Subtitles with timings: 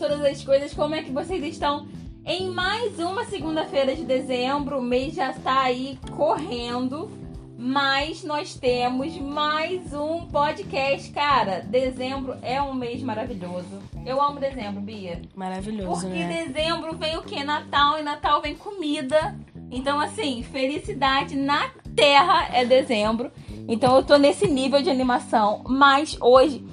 [0.00, 0.72] todas as coisas.
[0.72, 1.86] Como é que vocês estão?
[2.24, 7.10] Em mais uma segunda-feira de dezembro, o mês já está aí correndo,
[7.58, 11.60] mas nós temos mais um podcast, cara.
[11.60, 13.78] Dezembro é um mês maravilhoso.
[14.06, 15.20] Eu amo dezembro, Bia.
[15.34, 16.46] Maravilhoso, Porque né?
[16.46, 17.44] dezembro vem o quê?
[17.44, 19.38] Natal e Natal vem comida.
[19.70, 23.30] Então, assim, felicidade na terra é dezembro.
[23.68, 25.62] Então, eu tô nesse nível de animação.
[25.68, 26.64] Mas hoje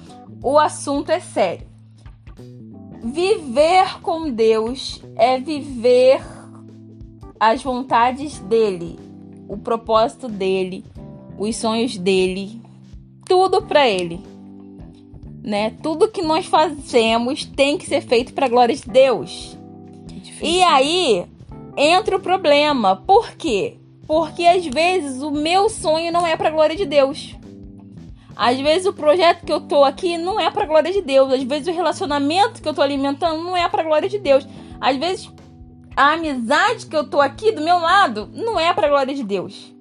[0.42, 1.67] o assunto é sério.
[3.02, 6.20] Viver com Deus é viver
[7.38, 8.98] as vontades dele,
[9.48, 10.84] o propósito dele,
[11.38, 12.60] os sonhos dele,
[13.24, 14.20] tudo para ele.
[15.42, 15.70] Né?
[15.82, 19.56] Tudo que nós fazemos tem que ser feito para glória de Deus.
[20.42, 21.24] E aí
[21.76, 22.96] entra o problema.
[22.96, 23.76] Por quê?
[24.06, 27.37] Porque às vezes o meu sonho não é para glória de Deus.
[28.38, 31.32] Às vezes o projeto que eu tô aqui não é para glória de Deus.
[31.32, 34.46] Às vezes o relacionamento que eu tô alimentando não é para glória de Deus.
[34.80, 35.28] Às vezes
[35.96, 39.74] a amizade que eu tô aqui do meu lado não é para glória de Deus.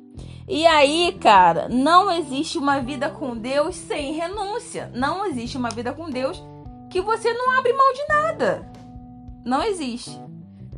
[0.48, 4.92] E aí, cara, não existe uma vida com Deus sem renúncia.
[4.96, 6.44] Não existe uma vida com Deus
[6.90, 8.72] que você não abre mão de nada.
[9.46, 10.20] Não existe.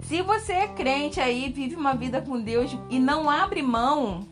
[0.01, 4.27] Se você é crente aí, vive uma vida com Deus e não abre mão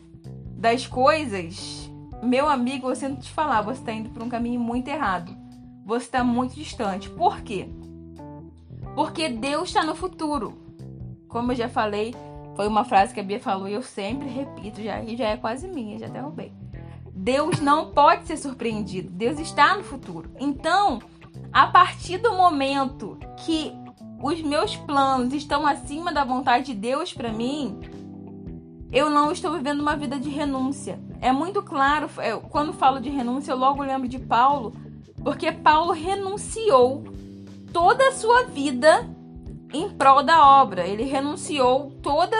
[0.54, 1.87] das coisas,
[2.22, 5.36] meu amigo, eu sinto te falar, você está indo por um caminho muito errado.
[5.84, 7.08] Você está muito distante.
[7.08, 7.68] Por quê?
[8.94, 10.58] Porque Deus está no futuro.
[11.28, 12.14] Como eu já falei,
[12.56, 15.36] foi uma frase que a Bia falou e eu sempre repito, já, e já é
[15.36, 16.52] quase minha, já até roubei.
[17.14, 19.10] Deus não pode ser surpreendido.
[19.10, 20.30] Deus está no futuro.
[20.38, 21.00] Então,
[21.52, 23.72] a partir do momento que
[24.22, 27.78] os meus planos estão acima da vontade de Deus para mim,
[28.90, 30.98] eu não estou vivendo uma vida de renúncia.
[31.20, 32.08] É muito claro,
[32.50, 34.72] quando falo de renúncia, eu logo lembro de Paulo,
[35.22, 37.04] porque Paulo renunciou
[37.72, 39.08] toda a sua vida
[39.72, 40.86] em prol da obra.
[40.86, 42.36] Ele renunciou toda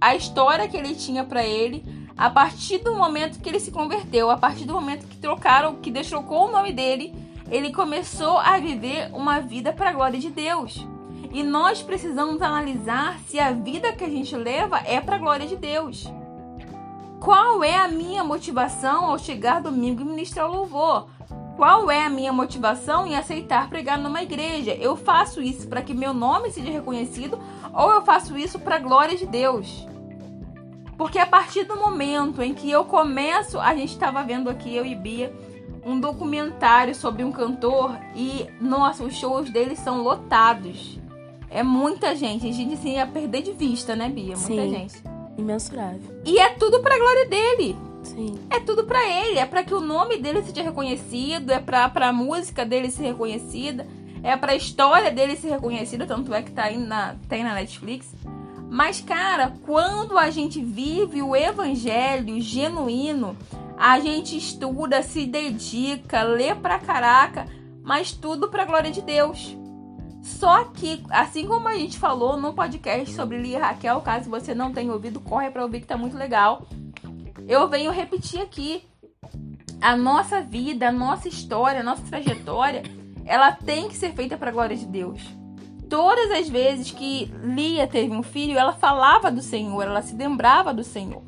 [0.00, 1.84] a história que ele tinha para ele
[2.16, 5.90] a partir do momento que ele se converteu, a partir do momento que trocaram, que
[5.90, 7.14] trocou o nome dele,
[7.50, 10.86] ele começou a viver uma vida para a glória de Deus.
[11.32, 15.46] E nós precisamos analisar se a vida que a gente leva é para a glória
[15.46, 16.04] de Deus.
[17.20, 21.06] Qual é a minha motivação ao chegar domingo e ministrar o louvor?
[21.54, 24.72] Qual é a minha motivação em aceitar pregar numa igreja?
[24.72, 27.38] Eu faço isso para que meu nome seja reconhecido
[27.74, 29.86] ou eu faço isso para a glória de Deus?
[30.96, 34.86] Porque a partir do momento em que eu começo, a gente estava vendo aqui, eu
[34.86, 35.30] e Bia,
[35.84, 40.98] um documentário sobre um cantor e, nossa, os shows dele são lotados.
[41.50, 42.48] É muita gente.
[42.48, 44.36] A gente assim, ia perder de vista, né, Bia?
[44.38, 44.70] Muita Sim.
[44.70, 45.19] gente.
[45.40, 46.20] Imensurável.
[46.24, 47.76] E é tudo pra glória dele.
[48.02, 48.38] Sim.
[48.50, 49.38] É tudo pra ele.
[49.38, 51.50] É pra que o nome dele seja reconhecido.
[51.50, 53.86] É pra, pra música dele ser reconhecida.
[54.22, 56.06] É pra história dele ser reconhecida.
[56.06, 58.14] Tanto é que tá aí na, tem na Netflix.
[58.70, 63.36] Mas, cara, quando a gente vive o evangelho genuíno,
[63.76, 67.46] a gente estuda, se dedica, lê pra caraca,
[67.82, 69.56] mas tudo pra glória de Deus.
[70.22, 74.54] Só que, assim como a gente falou no podcast sobre Lia e Raquel, caso você
[74.54, 76.66] não tenha ouvido, corre pra ouvir que tá muito legal.
[77.48, 78.84] Eu venho repetir aqui.
[79.80, 82.82] A nossa vida, a nossa história, a nossa trajetória,
[83.24, 85.22] ela tem que ser feita pra glória de Deus.
[85.88, 90.74] Todas as vezes que Lia teve um filho, ela falava do Senhor, ela se lembrava
[90.74, 91.22] do Senhor.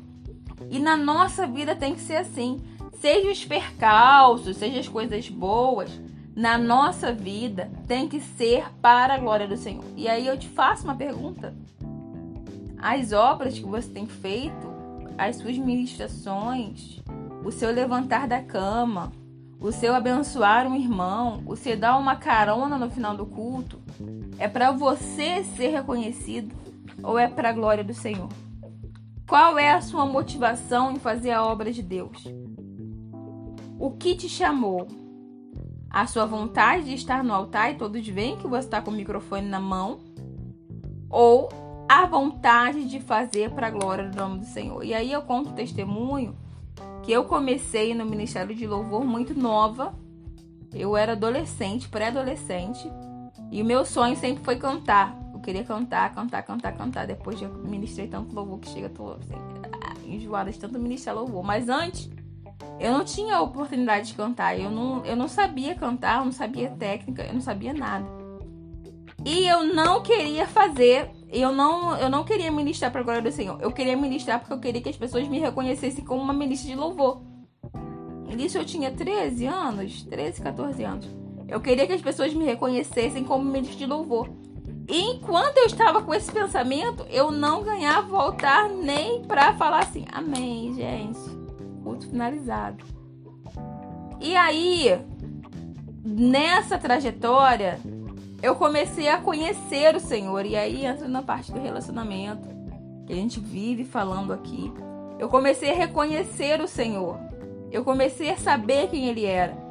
[0.69, 2.61] E na nossa vida tem que ser assim.
[2.99, 5.89] Seja os percalços, seja as coisas boas,
[6.35, 9.83] na nossa vida tem que ser para a glória do Senhor.
[9.95, 11.53] E aí eu te faço uma pergunta.
[12.77, 14.73] As obras que você tem feito,
[15.17, 17.01] as suas ministrações,
[17.45, 19.11] o seu levantar da cama,
[19.59, 23.79] o seu abençoar um irmão, o seu dar uma carona no final do culto,
[24.37, 26.53] é para você ser reconhecido
[27.01, 28.29] ou é para a glória do Senhor?
[29.27, 32.27] Qual é a sua motivação em fazer a obra de Deus?
[33.79, 35.02] O que te chamou?
[35.93, 38.93] A sua vontade de estar no altar e todos veem que você está com o
[38.95, 39.99] microfone na mão?
[41.07, 41.49] Ou
[41.87, 44.83] a vontade de fazer para a glória do nome do Senhor?
[44.83, 46.35] E aí eu conto o testemunho
[47.03, 49.93] que eu comecei no Ministério de Louvor muito nova.
[50.73, 52.91] Eu era adolescente, pré-adolescente.
[53.51, 55.15] E o meu sonho sempre foi cantar.
[55.31, 57.05] Eu queria cantar, cantar, cantar, cantar.
[57.05, 59.35] Depois já ministrei tanto louvor que chega, tô assim,
[60.07, 61.43] enjoada de tanto ministrar louvor.
[61.43, 62.09] Mas antes,
[62.79, 64.59] eu não tinha oportunidade de cantar.
[64.59, 68.05] Eu não, eu não sabia cantar, eu não sabia técnica, eu não sabia nada.
[69.25, 73.31] E eu não queria fazer, eu não, eu não queria ministrar para a glória do
[73.31, 73.57] Senhor.
[73.61, 76.75] Eu queria ministrar porque eu queria que as pessoas me reconhecessem como uma ministra de
[76.75, 77.21] louvor.
[78.37, 81.07] Isso eu tinha 13 anos, 13, 14 anos.
[81.47, 84.29] Eu queria que as pessoas me reconhecessem como ministro de louvor.
[84.89, 89.79] E enquanto eu estava com esse pensamento, eu não ganhava o altar nem para falar
[89.79, 91.42] assim, amém, gente.
[91.83, 92.83] Culto finalizado.
[94.21, 94.99] E aí,
[96.03, 97.79] nessa trajetória,
[98.41, 100.45] eu comecei a conhecer o Senhor.
[100.45, 102.47] E aí entra na parte do relacionamento
[103.05, 104.71] que a gente vive falando aqui.
[105.19, 107.17] Eu comecei a reconhecer o Senhor.
[107.71, 109.61] Eu comecei a saber quem Ele era.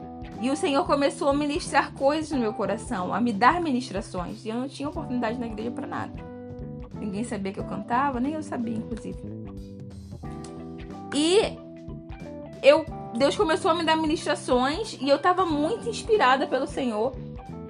[0.40, 4.44] E o Senhor começou a ministrar coisas no meu coração, a me dar ministrações.
[4.44, 6.12] E eu não tinha oportunidade na igreja para nada.
[6.94, 9.18] Ninguém sabia que eu cantava, nem eu sabia, inclusive.
[11.14, 11.58] E
[12.62, 12.86] eu,
[13.16, 17.12] Deus começou a me dar ministrações e eu estava muito inspirada pelo Senhor.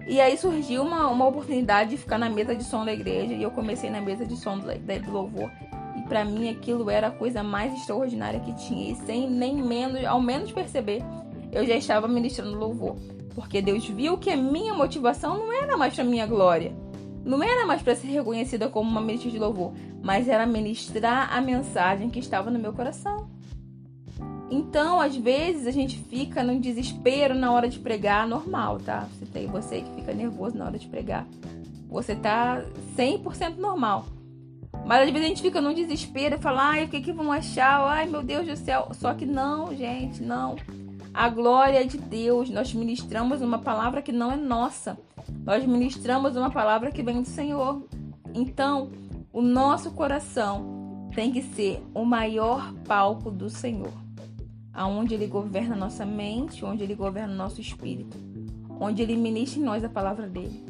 [0.07, 3.33] E aí surgiu uma, uma oportunidade de ficar na mesa de som da igreja.
[3.33, 5.51] E eu comecei na mesa de som do, do louvor.
[5.97, 8.93] E para mim aquilo era a coisa mais extraordinária que tinha.
[8.93, 11.03] E sem nem menos, ao menos perceber,
[11.51, 12.97] eu já estava ministrando louvor.
[13.35, 16.77] Porque Deus viu que a minha motivação não era mais para minha glória.
[17.25, 19.73] Não era mais para ser reconhecida como uma ministra de louvor.
[20.03, 23.31] Mas era ministrar a mensagem que estava no meu coração.
[24.55, 29.09] Então, às vezes, a gente fica num desespero na hora de pregar, normal, tá?
[29.11, 31.27] Você tem você que fica nervoso na hora de pregar.
[31.89, 32.63] Você tá
[32.95, 34.05] 100% normal.
[34.85, 37.33] Mas às vezes a gente fica num desespero e fala, ai, o que que vão
[37.33, 37.81] achar?
[37.81, 38.91] Ai, meu Deus do céu.
[38.93, 40.57] Só que não, gente, não.
[41.15, 42.51] A glória é de Deus.
[42.51, 44.99] Nós ministramos uma palavra que não é nossa.
[45.47, 47.87] Nós ministramos uma palavra que vem do Senhor.
[48.35, 48.91] Então,
[49.33, 54.02] o nosso coração tem que ser o maior palco do Senhor
[54.73, 58.17] aonde ele governa nossa mente, onde ele governa nosso espírito,
[58.81, 60.65] onde ele ministra em nós a palavra dele.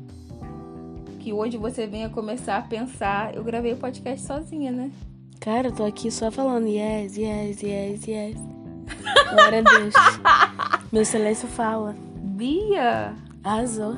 [1.20, 3.34] Que hoje você venha começar a pensar.
[3.34, 4.90] Eu gravei o podcast sozinha, né?
[5.38, 8.36] Cara, eu tô aqui só falando yes, yes, yes, yes.
[9.30, 9.94] Glória a Deus.
[10.92, 11.94] Meu silêncio fala.
[12.18, 13.14] Bia!
[13.44, 13.96] Arrasou.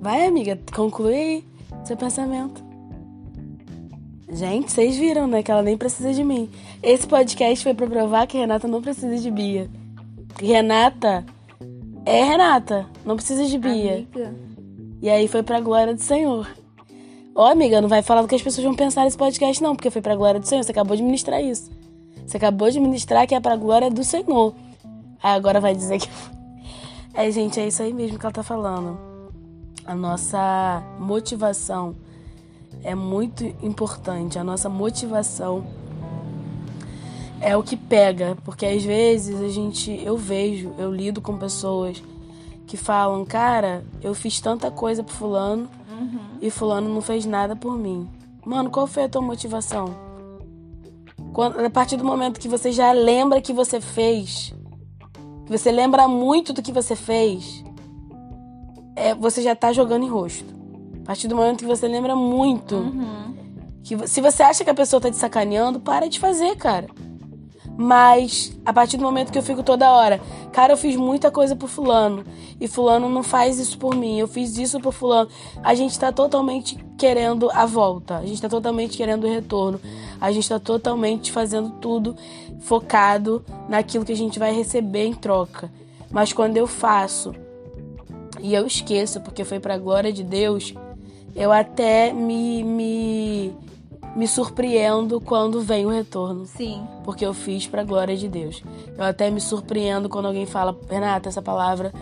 [0.00, 1.44] Vai, amiga, conclui aí
[1.84, 2.69] seu pensamento.
[4.32, 5.42] Gente, vocês viram, né?
[5.42, 6.48] Que ela nem precisa de mim.
[6.82, 9.68] Esse podcast foi pra provar que Renata não precisa de Bia.
[10.40, 11.24] Renata
[12.06, 13.94] é Renata, não precisa de Bia.
[13.94, 14.34] Amiga.
[15.02, 16.48] E aí foi pra glória do Senhor.
[17.34, 19.90] Ó, amiga, não vai falar do que as pessoas vão pensar nesse podcast, não, porque
[19.90, 20.62] foi pra glória do Senhor.
[20.62, 21.70] Você acabou de ministrar isso.
[22.26, 24.54] Você acabou de ministrar que é pra glória do Senhor.
[25.22, 26.08] Aí agora vai dizer que.
[27.12, 28.98] É, gente, é isso aí mesmo que ela tá falando.
[29.84, 31.96] A nossa motivação
[32.82, 34.38] é muito importante.
[34.38, 35.64] A nossa motivação
[37.40, 42.02] é o que pega, porque às vezes a gente, eu vejo, eu lido com pessoas
[42.66, 45.68] que falam, cara, eu fiz tanta coisa pro fulano
[46.00, 46.18] Uhum.
[46.40, 48.08] e fulano não fez nada por mim.
[48.44, 49.94] Mano, qual foi a tua motivação?
[51.32, 54.54] Quando, a partir do momento que você já lembra que você fez,
[55.44, 57.62] que você lembra muito do que você fez,
[58.96, 60.59] é, você já tá jogando em rosto.
[61.10, 63.34] Partir do momento que você lembra muito, Uhum.
[63.82, 66.86] que se você acha que a pessoa tá te sacaneando, para de fazer, cara.
[67.76, 70.20] Mas a partir do momento que eu fico toda hora,
[70.52, 72.24] cara, eu fiz muita coisa pro fulano
[72.60, 75.28] e fulano não faz isso por mim, eu fiz isso pro fulano.
[75.64, 79.80] A gente tá totalmente querendo a volta, a gente tá totalmente querendo o retorno.
[80.20, 82.14] A gente tá totalmente fazendo tudo
[82.60, 85.72] focado naquilo que a gente vai receber em troca.
[86.08, 87.34] Mas quando eu faço
[88.40, 90.72] e eu esqueço porque foi pra glória de Deus,
[91.34, 93.54] eu até me, me,
[94.16, 96.46] me surpreendo quando vem o retorno.
[96.46, 96.82] Sim.
[97.04, 98.62] Porque eu fiz pra glória de Deus.
[98.96, 101.92] Eu até me surpreendo quando alguém fala, Renata, essa palavra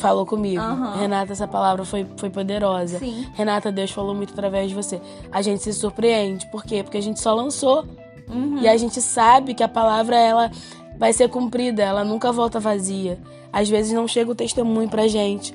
[0.00, 0.60] falou comigo.
[0.60, 0.96] Aham.
[0.96, 2.98] Renata, essa palavra foi, foi poderosa.
[2.98, 3.26] Sim.
[3.34, 5.00] Renata, Deus falou muito através de você.
[5.30, 6.50] A gente se surpreende.
[6.50, 6.82] Por quê?
[6.82, 7.84] Porque a gente só lançou.
[8.28, 8.58] Uhum.
[8.58, 10.50] E a gente sabe que a palavra, ela
[10.98, 11.82] vai ser cumprida.
[11.82, 13.18] Ela nunca volta vazia.
[13.52, 15.54] Às vezes não chega o testemunho pra gente.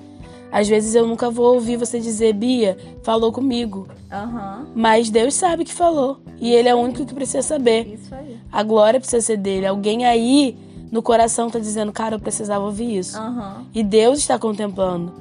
[0.55, 3.89] Às vezes eu nunca vou ouvir você dizer, Bia, falou comigo.
[4.09, 4.67] Aham.
[4.73, 6.21] Mas Deus sabe que falou.
[6.39, 7.93] E Ele é o único que precisa saber.
[7.93, 8.39] Isso aí.
[8.49, 9.65] A glória precisa ser dele.
[9.65, 10.57] Alguém aí
[10.89, 13.17] no coração tá dizendo, cara, eu precisava ouvir isso.
[13.17, 13.65] Aham.
[13.73, 15.11] E Deus está contemplando.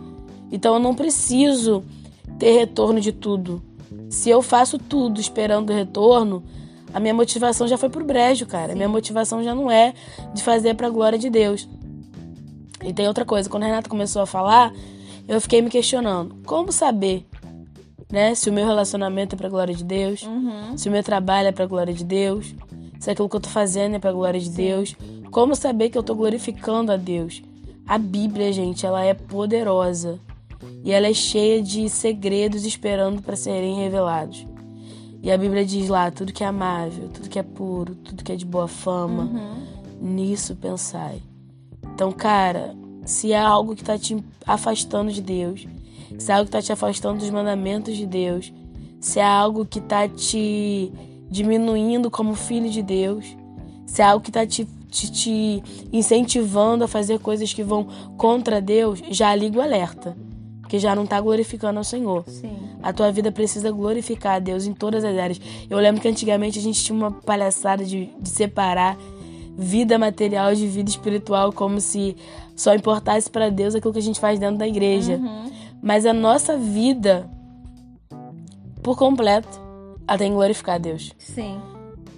[0.53, 1.83] Então eu não preciso
[2.39, 3.61] ter retorno de tudo.
[4.09, 6.45] Se eu faço tudo esperando o retorno,
[6.93, 8.73] a minha motivação já foi pro brejo, cara.
[8.73, 9.95] A minha motivação já não é
[10.33, 11.69] de fazer pra glória de Deus.
[12.85, 14.73] E tem outra coisa, quando a Renata começou a falar,
[15.29, 17.27] eu fiquei me questionando, como saber,
[18.11, 20.77] né, se o meu relacionamento é pra glória de Deus, Uhum.
[20.77, 22.55] se o meu trabalho é pra glória de Deus,
[23.01, 24.95] se aquilo que eu tô fazendo é pra glória de Deus,
[25.31, 27.43] como saber que eu tô glorificando a Deus?
[27.87, 30.19] A Bíblia, gente, ela é poderosa
[30.85, 34.47] e ela é cheia de segredos esperando para serem revelados.
[35.23, 38.31] E a Bíblia diz lá tudo que é amável, tudo que é puro, tudo que
[38.33, 40.15] é de boa fama, Uhum.
[40.15, 41.21] nisso pensai.
[41.95, 42.75] Então, cara,
[43.05, 45.67] se é algo que está te afastando de Deus,
[46.19, 48.53] se é algo que está te afastando dos mandamentos de Deus,
[49.01, 50.91] se é algo que está te
[51.31, 53.37] diminuindo como filho de Deus,
[53.87, 58.61] se é algo que está te, te, te, incentivando a fazer coisas que vão contra
[58.61, 60.17] Deus, já liga o alerta.
[60.61, 62.25] Porque já não está glorificando ao Senhor.
[62.27, 62.57] Sim.
[62.83, 65.39] A tua vida precisa glorificar a Deus em todas as áreas.
[65.69, 68.97] Eu lembro que antigamente a gente tinha uma palhaçada de, de separar
[69.57, 72.17] vida material de vida espiritual, como se
[72.57, 75.15] só importasse para Deus aquilo que a gente faz dentro da igreja.
[75.15, 75.51] Uhum.
[75.83, 77.29] Mas a nossa vida,
[78.83, 79.61] por completo,
[80.07, 81.13] ela tem que glorificar a Deus.
[81.19, 81.61] Sim.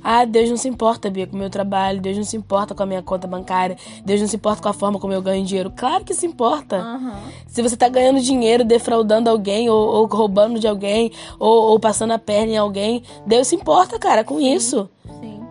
[0.08, 2.82] Ah, Deus não se importa, Bia, com o meu trabalho, Deus não se importa com
[2.84, 5.72] a minha conta bancária, Deus não se importa com a forma como eu ganho dinheiro.
[5.74, 6.78] Claro que se importa.
[6.78, 7.12] Uhum.
[7.48, 12.12] Se você tá ganhando dinheiro defraudando alguém, ou, ou roubando de alguém, ou, ou, passando
[12.12, 14.54] a perna em alguém, Deus se importa, cara, com Sim.
[14.54, 14.88] isso.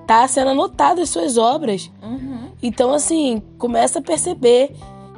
[0.06, 1.92] Tá sendo anotado as suas obras.
[2.02, 2.50] Uhum.
[2.62, 4.76] Então, assim, começa a perceber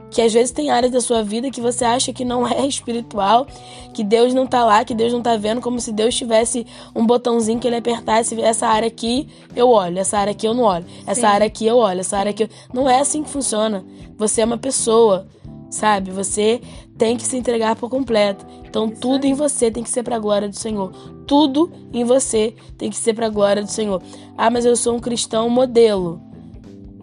[0.10, 3.46] que às vezes tem áreas da sua vida que você acha que não é espiritual,
[3.94, 6.65] que Deus não tá lá, que Deus não tá vendo, como se Deus tivesse
[6.96, 10.63] um botãozinho que ele apertasse, essa área aqui eu olho, essa área aqui eu não
[10.63, 11.27] olho, essa Sim.
[11.27, 12.50] área aqui eu olho, essa área aqui eu...
[12.74, 13.84] não é assim que funciona.
[14.17, 15.27] Você é uma pessoa,
[15.70, 16.12] sabe?
[16.12, 16.62] Você
[16.98, 18.46] tem que se entregar por completo.
[18.66, 20.92] Então tudo em você tem que ser pra glória do Senhor.
[21.25, 24.01] Tudo em você tem que ser pra glória do Senhor.
[24.38, 26.22] Ah, mas eu sou um cristão modelo.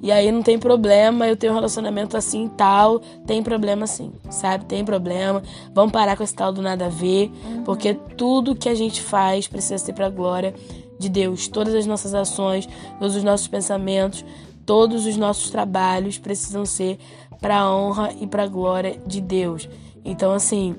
[0.02, 2.98] E aí não tem problema, eu tenho um relacionamento assim e tal.
[3.26, 4.66] Tem problema sim, sabe?
[4.66, 5.42] Tem problema.
[5.72, 7.30] Vamos parar com esse tal do nada a ver.
[7.64, 10.54] Porque tudo que a gente faz precisa ser pra glória
[10.98, 11.48] de Deus.
[11.48, 14.22] Todas as nossas ações, todos os nossos pensamentos,
[14.64, 16.98] todos os nossos trabalhos precisam ser
[17.40, 19.68] pra honra e pra glória de Deus.
[20.04, 20.74] Então, assim,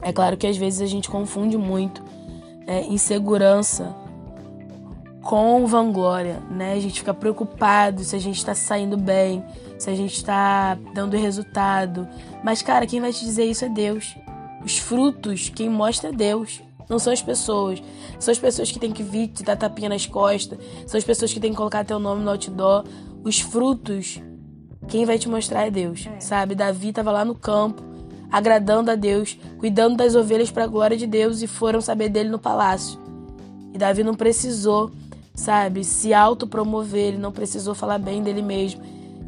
[0.00, 2.02] é claro que às vezes a gente confunde muito
[2.66, 3.94] é, insegurança
[5.22, 6.72] com vanglória, né?
[6.72, 9.44] A gente fica preocupado se a gente tá saindo bem,
[9.78, 12.08] se a gente tá dando resultado.
[12.42, 14.16] Mas, cara, quem vai te dizer isso é Deus.
[14.64, 16.60] Os frutos, quem mostra é Deus.
[16.88, 17.82] Não são as pessoas.
[18.18, 20.58] São as pessoas que têm que vir te dar tapinha nas costas.
[20.86, 22.84] São as pessoas que têm que colocar teu nome no outdoor.
[23.24, 24.20] Os frutos,
[24.88, 26.20] quem vai te mostrar é Deus, É.
[26.20, 26.54] sabe?
[26.54, 27.82] Davi tava lá no campo,
[28.30, 32.28] agradando a Deus, cuidando das ovelhas para a glória de Deus e foram saber dele
[32.28, 32.98] no palácio.
[33.72, 34.90] E Davi não precisou,
[35.34, 38.82] sabe, se autopromover, ele não precisou falar bem dele mesmo.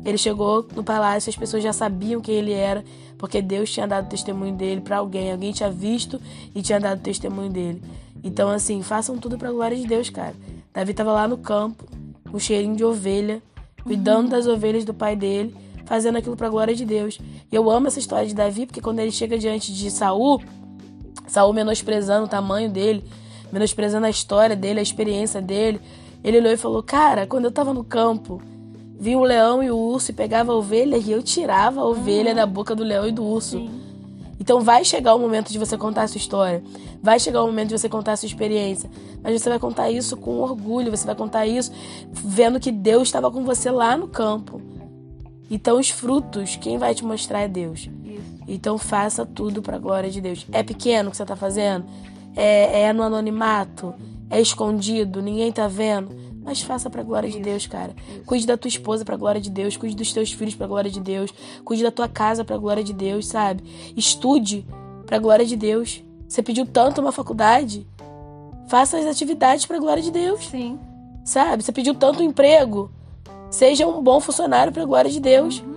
[0.04, 2.84] Ele chegou no palácio, as pessoas já sabiam quem ele era,
[3.16, 6.20] porque Deus tinha dado testemunho dele para alguém, alguém tinha visto
[6.54, 7.82] e tinha dado testemunho dele.
[8.22, 10.34] Então, assim, façam tudo para a glória de Deus, cara.
[10.72, 11.84] Davi tava lá no campo,
[12.30, 13.42] com cheirinho de ovelha,
[13.82, 17.18] cuidando das ovelhas do pai dele, fazendo aquilo para a glória de Deus.
[17.50, 20.42] E eu amo essa história de Davi, porque quando ele chega diante de Saul,
[21.26, 23.04] Saul menosprezando o tamanho dele,
[23.52, 25.80] menosprezando a história dele, a experiência dele,
[26.22, 28.42] ele olhou e falou: Cara, quando eu tava no campo,
[28.98, 32.34] vinha o leão e o urso e pegava a ovelha e eu tirava a ovelha
[32.34, 33.58] da boca do leão e do urso.
[33.58, 33.70] Sim.
[34.38, 36.62] Então vai chegar o momento de você contar a sua história,
[37.02, 38.90] vai chegar o momento de você contar a sua experiência,
[39.22, 41.72] mas você vai contar isso com orgulho, você vai contar isso
[42.12, 44.60] vendo que Deus estava com você lá no campo.
[45.50, 47.88] Então os frutos, quem vai te mostrar é Deus.
[48.04, 48.34] Isso.
[48.46, 50.46] Então faça tudo para a glória de Deus.
[50.52, 51.86] É pequeno o que você tá fazendo?
[52.34, 53.94] É, é no anonimato?
[54.28, 55.22] É escondido?
[55.22, 56.10] Ninguém tá vendo?
[56.44, 57.94] Mas faça para a glória de Deus, cara.
[58.26, 60.68] Cuide da tua esposa para a glória de Deus, cuide dos teus filhos para a
[60.68, 61.32] glória de Deus,
[61.64, 63.64] cuide da tua casa para a glória de Deus, sabe?
[63.96, 64.66] Estude
[65.06, 66.02] para a glória de Deus.
[66.28, 67.86] Você pediu tanto uma faculdade?
[68.68, 70.78] Faça as atividades para a glória de Deus, Sim.
[71.24, 71.62] sabe?
[71.62, 72.90] Você pediu tanto emprego?
[73.50, 75.60] Seja um bom funcionário para a glória de Deus.
[75.60, 75.76] Uhum.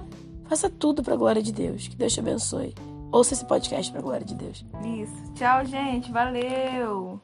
[0.50, 1.88] Faça tudo para a glória de Deus.
[1.88, 2.74] Que Deus te abençoe.
[3.12, 4.66] Ouça esse podcast para a glória de Deus.
[4.84, 5.34] Isso.
[5.36, 6.12] Tchau, gente.
[6.12, 7.22] Valeu.